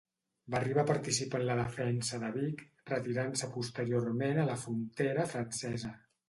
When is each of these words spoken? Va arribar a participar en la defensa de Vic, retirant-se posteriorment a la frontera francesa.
Va 0.53 0.59
arribar 0.59 0.79
a 0.83 0.87
participar 0.91 1.41
en 1.43 1.45
la 1.49 1.57
defensa 1.59 2.19
de 2.23 2.31
Vic, 2.37 2.63
retirant-se 2.93 3.51
posteriorment 3.59 4.41
a 4.41 4.49
la 4.49 4.57
frontera 4.65 5.29
francesa. 5.37 5.95